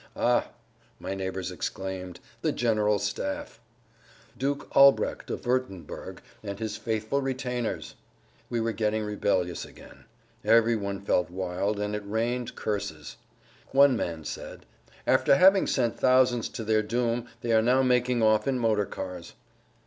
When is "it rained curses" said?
11.95-13.17